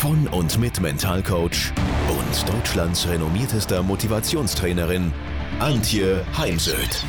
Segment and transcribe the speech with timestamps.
[0.00, 1.74] von und mit Mentalcoach
[2.08, 5.12] und Deutschlands renommiertester Motivationstrainerin
[5.58, 7.04] Antje Heimsöth.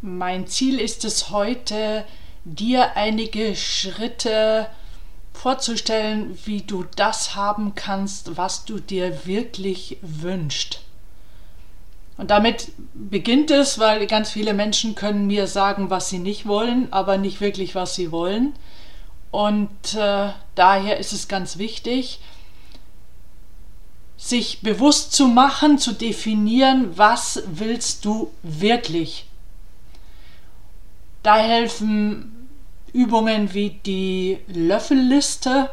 [0.00, 2.04] Mein Ziel ist es heute,
[2.44, 4.68] dir einige Schritte
[5.32, 10.87] vorzustellen, wie du das haben kannst, was du dir wirklich wünschst.
[12.18, 16.92] Und damit beginnt es, weil ganz viele Menschen können mir sagen, was sie nicht wollen,
[16.92, 18.54] aber nicht wirklich, was sie wollen.
[19.30, 22.18] Und äh, daher ist es ganz wichtig,
[24.16, 29.26] sich bewusst zu machen, zu definieren, was willst du wirklich.
[31.22, 32.48] Da helfen
[32.92, 35.70] Übungen wie die Löffelliste,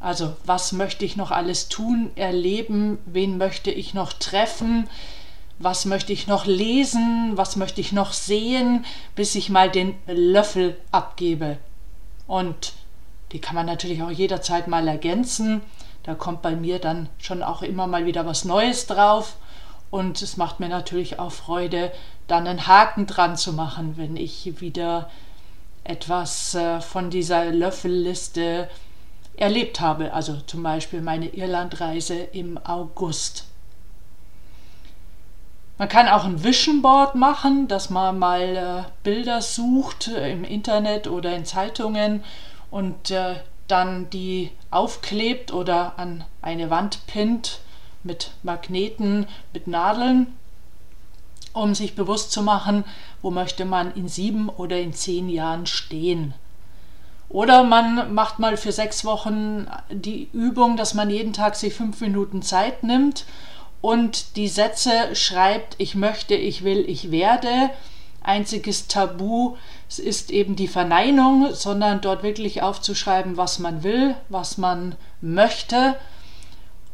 [0.00, 4.88] also was möchte ich noch alles tun, erleben, wen möchte ich noch treffen,
[5.60, 10.76] was möchte ich noch lesen, was möchte ich noch sehen, bis ich mal den Löffel
[10.90, 11.58] abgebe.
[12.26, 12.72] Und
[13.32, 15.60] die kann man natürlich auch jederzeit mal ergänzen.
[16.02, 19.36] Da kommt bei mir dann schon auch immer mal wieder was Neues drauf.
[19.90, 21.92] Und es macht mir natürlich auch Freude,
[22.26, 25.10] dann einen Haken dran zu machen, wenn ich wieder
[25.84, 28.70] etwas äh, von dieser Löffelliste
[29.36, 30.14] erlebt habe.
[30.14, 33.49] Also zum Beispiel meine Irlandreise im August.
[35.80, 40.44] Man kann auch ein Vision Board machen, dass man mal äh, Bilder sucht äh, im
[40.44, 42.22] Internet oder in Zeitungen
[42.70, 43.36] und äh,
[43.66, 47.60] dann die aufklebt oder an eine Wand pinnt
[48.02, 50.26] mit Magneten, mit Nadeln,
[51.54, 52.84] um sich bewusst zu machen,
[53.22, 56.34] wo möchte man in sieben oder in zehn Jahren stehen.
[57.30, 62.02] Oder man macht mal für sechs Wochen die Übung, dass man jeden Tag sich fünf
[62.02, 63.24] Minuten Zeit nimmt
[63.80, 67.70] und die Sätze schreibt, ich möchte, ich will, ich werde.
[68.22, 69.56] Einziges Tabu
[69.96, 75.96] ist eben die Verneinung, sondern dort wirklich aufzuschreiben, was man will, was man möchte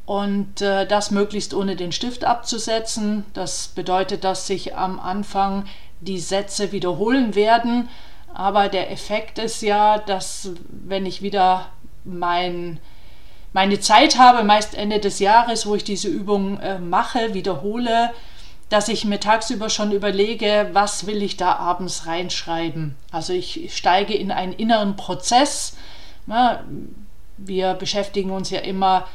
[0.06, 3.24] und äh, das möglichst ohne den Stift abzusetzen.
[3.34, 5.66] Das bedeutet, dass sich am Anfang
[6.00, 7.88] die Sätze wiederholen werden,
[8.32, 11.66] aber der Effekt ist ja, dass wenn ich wieder
[12.04, 12.78] mein
[13.56, 18.12] meine Zeit habe, meist Ende des Jahres, wo ich diese Übung äh, mache, wiederhole,
[18.68, 22.96] dass ich mir tagsüber schon überlege, was will ich da abends reinschreiben.
[23.10, 25.74] Also ich steige in einen inneren Prozess.
[26.26, 26.64] Na,
[27.38, 29.08] wir beschäftigen uns ja immer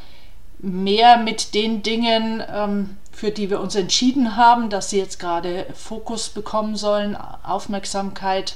[0.57, 5.67] mehr mit den Dingen, ähm, für die wir uns entschieden haben, dass sie jetzt gerade
[5.75, 8.55] Fokus bekommen sollen, Aufmerksamkeit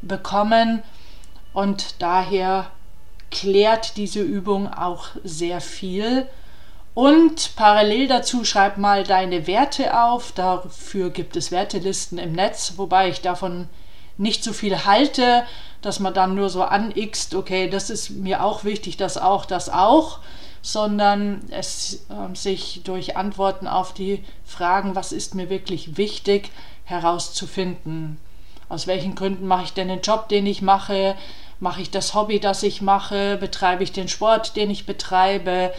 [0.00, 0.84] bekommen.
[1.52, 2.70] Und daher
[3.30, 6.26] klärt diese Übung auch sehr viel.
[6.94, 10.32] Und parallel dazu schreib mal deine Werte auf.
[10.32, 13.68] Dafür gibt es Wertelisten im Netz, wobei ich davon
[14.16, 15.44] nicht so viel halte,
[15.80, 19.70] dass man dann nur so anixt, okay, das ist mir auch wichtig, das auch, das
[19.70, 20.18] auch,
[20.60, 26.50] sondern es äh, sich durch Antworten auf die Fragen, was ist mir wirklich wichtig,
[26.84, 28.18] herauszufinden.
[28.68, 31.14] Aus welchen Gründen mache ich denn den Job, den ich mache?
[31.60, 35.72] Mache ich das Hobby, das ich mache, betreibe ich den Sport, den ich betreibe.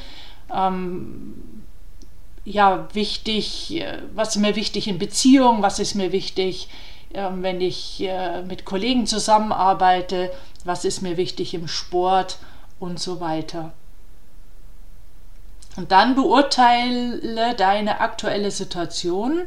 [0.53, 1.63] Ähm,
[2.45, 6.69] ja, wichtig, äh, was ist mir wichtig in Beziehung, was ist mir wichtig,
[7.13, 10.31] äh, wenn ich äh, mit Kollegen zusammenarbeite,
[10.63, 12.40] was ist mir wichtig im Sport
[12.79, 13.72] und so weiter.
[15.75, 19.43] Und dann beurteile deine aktuelle Situation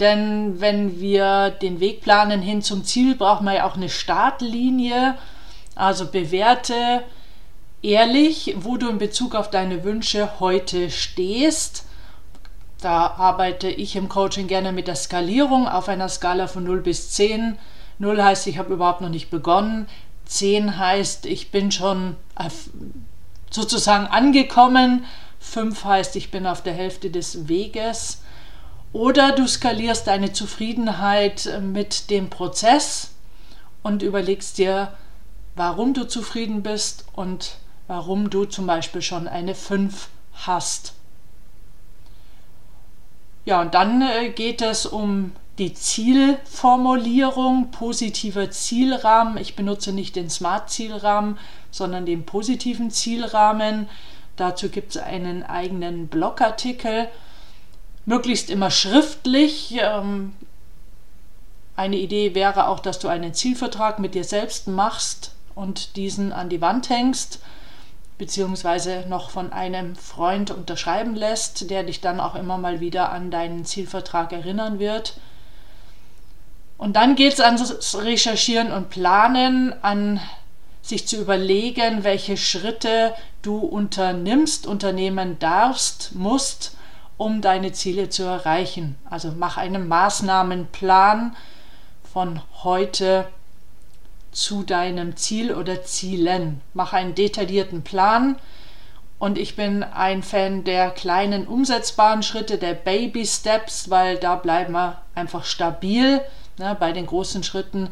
[0.00, 5.16] denn wenn wir den Weg planen hin zum Ziel, brauchen wir ja auch eine Startlinie.
[5.74, 7.02] Also bewerte
[7.82, 11.84] ehrlich, wo du in Bezug auf deine Wünsche heute stehst.
[12.80, 17.10] Da arbeite ich im Coaching gerne mit der Skalierung auf einer Skala von 0 bis
[17.10, 17.58] 10.
[17.98, 19.86] 0 heißt, ich habe überhaupt noch nicht begonnen.
[20.24, 22.16] 10 heißt, ich bin schon
[23.50, 25.04] sozusagen angekommen.
[25.40, 28.22] 5 heißt, ich bin auf der Hälfte des Weges.
[28.92, 33.12] Oder du skalierst deine Zufriedenheit äh, mit dem Prozess
[33.82, 34.92] und überlegst dir,
[35.54, 37.56] warum du zufrieden bist und
[37.86, 40.94] warum du zum Beispiel schon eine 5 hast.
[43.44, 49.36] Ja, und dann äh, geht es um die Zielformulierung, positiver Zielrahmen.
[49.36, 51.38] Ich benutze nicht den Smart-Zielrahmen,
[51.70, 53.88] sondern den positiven Zielrahmen.
[54.36, 57.08] Dazu gibt es einen eigenen Blogartikel.
[58.10, 59.78] Möglichst immer schriftlich.
[59.80, 60.34] Ähm,
[61.76, 66.48] eine Idee wäre auch, dass du einen Zielvertrag mit dir selbst machst und diesen an
[66.48, 67.38] die Wand hängst,
[68.18, 73.30] beziehungsweise noch von einem Freund unterschreiben lässt, der dich dann auch immer mal wieder an
[73.30, 75.14] deinen Zielvertrag erinnern wird.
[76.78, 80.20] Und dann geht es ans Recherchieren und Planen, an
[80.82, 86.76] sich zu überlegen, welche Schritte du unternimmst, unternehmen darfst, musst,
[87.20, 88.96] um deine Ziele zu erreichen.
[89.04, 91.36] Also mach einen Maßnahmenplan
[92.10, 93.26] von heute
[94.32, 96.62] zu deinem Ziel oder Zielen.
[96.72, 98.36] Mach einen detaillierten Plan.
[99.18, 104.72] Und ich bin ein Fan der kleinen umsetzbaren Schritte, der Baby Steps, weil da bleiben
[104.72, 106.22] wir einfach stabil.
[106.56, 107.90] Ne, bei den großen Schritten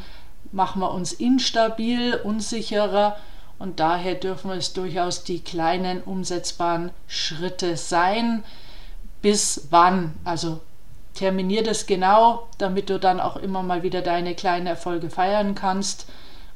[0.52, 3.18] machen wir uns instabil, unsicherer
[3.58, 8.42] und daher dürfen es durchaus die kleinen umsetzbaren Schritte sein.
[9.22, 10.14] Bis wann?
[10.24, 10.60] Also
[11.14, 16.06] terminier das genau, damit du dann auch immer mal wieder deine kleinen Erfolge feiern kannst.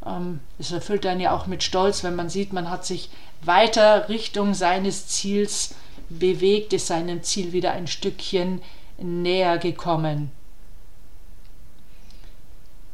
[0.06, 3.10] Ähm, es erfüllt dann ja auch mit Stolz, wenn man sieht, man hat sich
[3.42, 5.74] weiter Richtung seines Ziels
[6.08, 8.62] bewegt, ist seinem Ziel wieder ein Stückchen
[8.98, 10.30] näher gekommen.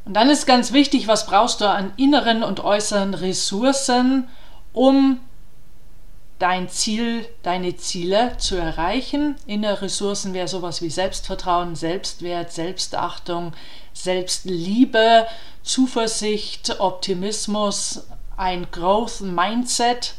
[0.05, 4.27] Und dann ist ganz wichtig, was brauchst du an inneren und äußeren Ressourcen,
[4.73, 5.21] um
[6.39, 9.37] dein Ziel, deine Ziele zu erreichen.
[9.47, 13.53] Innere Ressourcen wäre sowas wie Selbstvertrauen, Selbstwert, Selbstachtung,
[13.93, 15.27] Selbstliebe,
[15.63, 18.07] Zuversicht, Optimismus,
[18.37, 20.15] ein Growth Mindset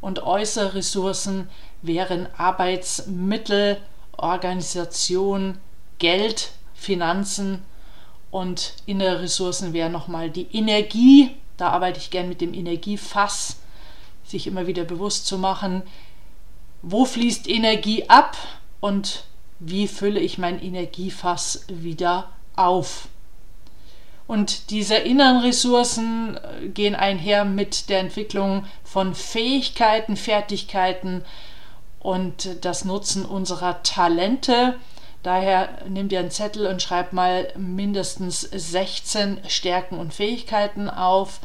[0.00, 1.48] und äußere Ressourcen
[1.82, 3.78] wären Arbeitsmittel,
[4.16, 5.58] Organisation,
[5.98, 7.62] Geld, Finanzen
[8.30, 11.36] und innere Ressourcen wären nochmal die Energie.
[11.56, 13.59] Da arbeite ich gern mit dem Energiefass,
[14.30, 15.82] sich immer wieder bewusst zu machen,
[16.82, 18.36] wo fließt Energie ab
[18.80, 19.24] und
[19.58, 23.08] wie fülle ich mein Energiefass wieder auf.
[24.26, 31.24] Und diese inneren Ressourcen äh, gehen einher mit der Entwicklung von Fähigkeiten, Fertigkeiten
[31.98, 34.76] und das Nutzen unserer Talente
[35.22, 41.40] Daher nimm dir einen Zettel und schreib mal mindestens 16 Stärken und Fähigkeiten auf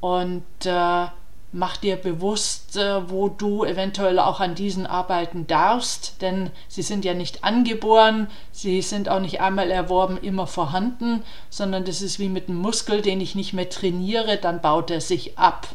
[0.00, 1.06] und äh,
[1.54, 7.04] mach dir bewusst, äh, wo du eventuell auch an diesen arbeiten darfst, denn sie sind
[7.04, 12.28] ja nicht angeboren, sie sind auch nicht einmal erworben, immer vorhanden, sondern das ist wie
[12.28, 15.68] mit einem Muskel, den ich nicht mehr trainiere, dann baut er sich ab.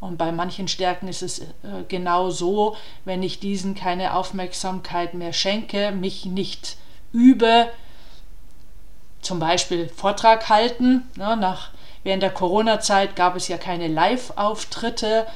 [0.00, 1.44] Und bei manchen Stärken ist es äh,
[1.86, 6.76] genau so, wenn ich diesen keine Aufmerksamkeit mehr schenke, mich nicht
[7.12, 7.68] übe,
[9.22, 11.08] zum Beispiel Vortrag halten.
[11.16, 11.70] Ne, nach,
[12.02, 15.26] während der Corona-Zeit gab es ja keine Live-Auftritte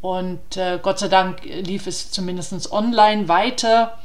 [0.00, 3.98] und äh, Gott sei Dank lief es zumindest online weiter.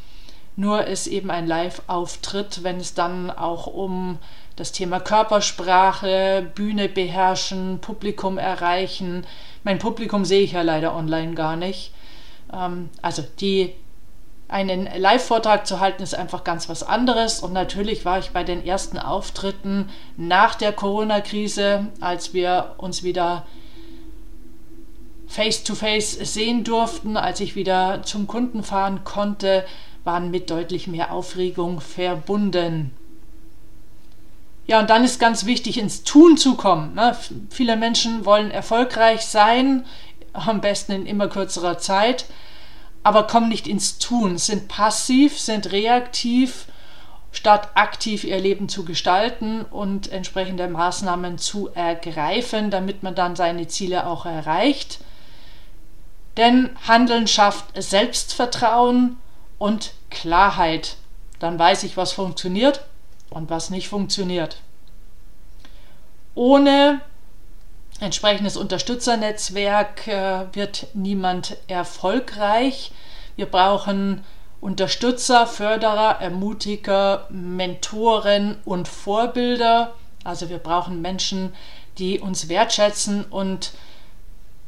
[0.55, 4.17] Nur ist eben ein Live-Auftritt, wenn es dann auch um
[4.55, 9.25] das Thema Körpersprache, Bühne beherrschen, Publikum erreichen.
[9.63, 11.93] Mein Publikum sehe ich ja leider online gar nicht.
[12.53, 13.75] Ähm, also die
[14.51, 17.39] einen Live-Vortrag zu halten ist einfach ganz was anderes.
[17.39, 23.45] Und natürlich war ich bei den ersten Auftritten nach der Corona-Krise, als wir uns wieder
[25.27, 29.65] face-to-face -face sehen durften, als ich wieder zum Kunden fahren konnte,
[30.03, 32.91] waren mit deutlich mehr Aufregung verbunden.
[34.67, 36.93] Ja, und dann ist ganz wichtig, ins Tun zu kommen.
[36.95, 37.15] Ne?
[37.49, 39.85] Viele Menschen wollen erfolgreich sein,
[40.33, 42.25] am besten in immer kürzerer Zeit,
[43.03, 46.67] aber kommen nicht ins Tun, sind passiv, sind reaktiv,
[47.31, 53.67] statt aktiv ihr Leben zu gestalten und entsprechende Maßnahmen zu ergreifen, damit man dann seine
[53.67, 54.99] Ziele auch erreicht.
[56.37, 59.17] Denn Handeln schafft Selbstvertrauen
[59.57, 60.97] und Klarheit.
[61.39, 62.85] Dann weiß ich, was funktioniert
[63.29, 64.57] und was nicht funktioniert.
[66.35, 67.01] Ohne
[68.01, 72.91] entsprechendes Unterstützernetzwerk äh, wird niemand erfolgreich.
[73.35, 74.23] Wir brauchen
[74.59, 79.93] Unterstützer, Förderer, Ermutiger, Mentoren und Vorbilder.
[80.23, 81.53] Also wir brauchen Menschen,
[81.97, 83.71] die uns wertschätzen und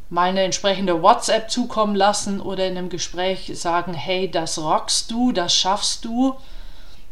[0.09, 5.31] mal eine entsprechende WhatsApp zukommen lassen oder in einem Gespräch sagen, hey, das rockst du,
[5.31, 6.35] das schaffst du.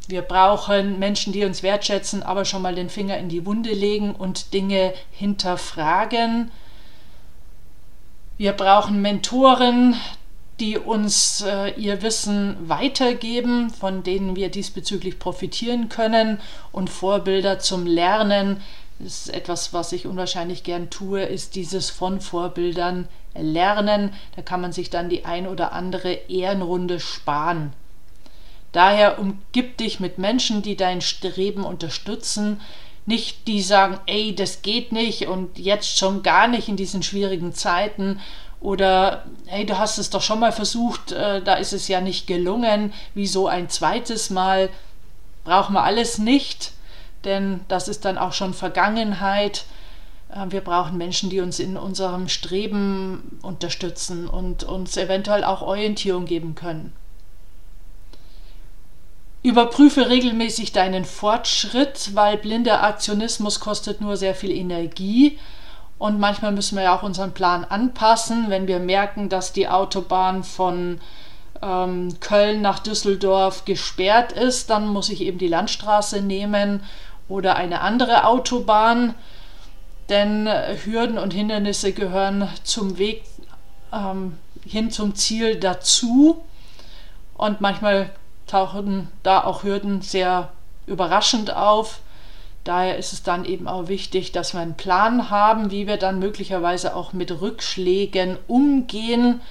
[0.08, 4.14] Wir brauchen Menschen, die uns wertschätzen, aber schon mal den Finger in die Wunde legen
[4.14, 6.52] und Dinge hinterfragen.
[8.38, 9.96] Wir brauchen Mentoren,
[10.60, 16.40] die uns äh, ihr Wissen weitergeben, von denen wir diesbezüglich profitieren können
[16.72, 18.62] und Vorbilder zum Lernen.
[19.00, 24.14] Das ist etwas, was ich unwahrscheinlich gern tue, ist dieses von Vorbildern lernen.
[24.36, 27.74] Da kann man sich dann die ein oder andere Ehrenrunde sparen.
[28.72, 32.62] Daher umgib dich mit Menschen, die dein Streben unterstützen,
[33.06, 37.54] nicht die sagen, ey, das geht nicht und jetzt schon gar nicht in diesen schwierigen
[37.54, 38.20] Zeiten
[38.62, 42.28] oder hey, du hast es doch schon mal versucht, äh, da ist es ja nicht
[42.28, 44.70] gelungen, wieso ein zweites Mal?
[45.44, 46.72] Brauchen wir alles nicht,
[47.24, 49.66] denn das ist dann auch schon Vergangenheit.
[50.30, 56.26] Äh, wir brauchen Menschen, die uns in unserem Streben unterstützen und uns eventuell auch Orientierung
[56.26, 56.94] geben können.
[59.44, 65.40] Überprüfe regelmäßig deinen Fortschritt, weil blinder Aktionismus kostet nur sehr viel Energie.
[65.98, 70.44] Und manchmal müssen wir ja auch unseren Plan anpassen, wenn wir merken, dass die Autobahn
[70.44, 71.00] von
[71.62, 76.84] ähm, Köln nach Düsseldorf gesperrt ist, dann muss ich eben die Landstraße nehmen
[77.28, 79.14] oder eine andere Autobahn.
[80.10, 83.24] Denn äh, Hürden und Hindernisse gehören zum Weg
[83.94, 86.44] ähm, hin zum Ziel dazu.
[87.36, 88.12] Und manchmal
[88.52, 90.52] tauchen da auch Hürden sehr
[90.86, 92.02] überraschend auf.
[92.64, 96.20] Daher ist es dann eben auch wichtig, dass wir einen Plan haben, wie wir dann
[96.20, 99.42] möglicherweise auch mit Rückschlägen umgehen.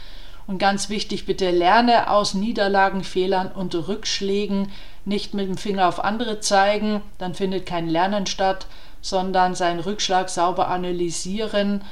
[0.47, 4.71] Und ganz wichtig, bitte lerne aus Niederlagen, Fehlern und Rückschlägen.
[5.05, 8.67] Nicht mit dem Finger auf andere zeigen, dann findet kein Lernen statt,
[9.01, 11.83] sondern seinen Rückschlag sauber analysieren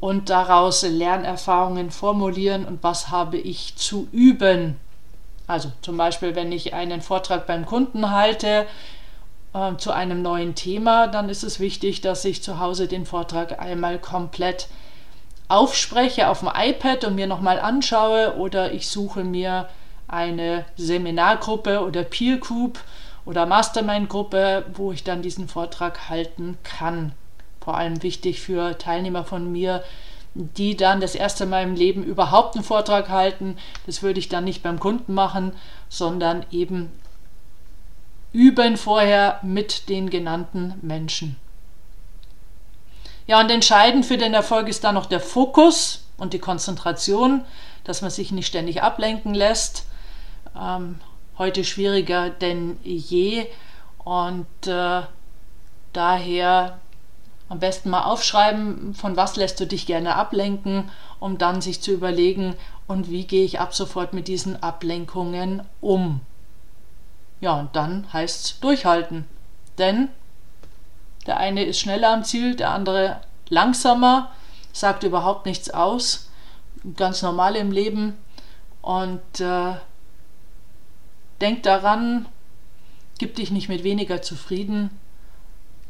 [0.00, 4.76] und daraus Lernerfahrungen formulieren und was habe ich zu üben.
[5.48, 8.66] Also zum Beispiel, wenn ich einen Vortrag beim Kunden halte
[9.54, 13.58] äh, zu einem neuen Thema, dann ist es wichtig, dass ich zu Hause den Vortrag
[13.58, 14.68] einmal komplett
[15.48, 19.68] aufspreche auf dem iPad und mir nochmal anschaue oder ich suche mir
[20.06, 22.78] eine Seminargruppe oder Peer Group
[23.24, 27.12] oder Mastermind-Gruppe, wo ich dann diesen Vortrag halten kann.
[27.62, 29.82] Vor allem wichtig für Teilnehmer von mir,
[30.38, 33.56] die dann das erste Mal im Leben überhaupt einen Vortrag halten.
[33.86, 35.52] Das würde ich dann nicht beim Kunden machen,
[35.88, 36.92] sondern eben
[38.32, 41.36] üben vorher mit den genannten Menschen.
[43.26, 47.44] Ja, und entscheidend für den Erfolg ist dann noch der Fokus und die Konzentration,
[47.84, 49.86] dass man sich nicht ständig ablenken lässt.
[50.58, 51.00] Ähm,
[51.36, 53.46] heute schwieriger denn je
[54.04, 55.02] und äh,
[55.92, 56.78] daher
[57.48, 61.92] am besten mal aufschreiben, von was lässt du dich gerne ablenken, um dann sich zu
[61.92, 62.54] überlegen,
[62.86, 66.20] und wie gehe ich ab sofort mit diesen Ablenkungen um.
[67.40, 69.26] Ja, und dann heißt es durchhalten.
[69.76, 70.08] Denn
[71.26, 74.30] der eine ist schneller am Ziel, der andere langsamer,
[74.72, 76.30] sagt überhaupt nichts aus.
[76.96, 78.16] Ganz normal im Leben.
[78.80, 79.74] Und äh,
[81.40, 82.26] denk daran,
[83.18, 84.90] gib dich nicht mit weniger zufrieden,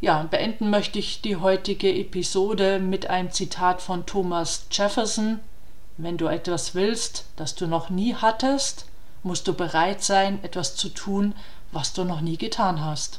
[0.00, 5.40] ja, beenden möchte ich die heutige Episode mit einem Zitat von Thomas Jefferson.
[5.97, 8.87] Wenn du etwas willst, das du noch nie hattest,
[9.25, 11.35] musst du bereit sein, etwas zu tun,
[11.73, 13.19] was du noch nie getan hast.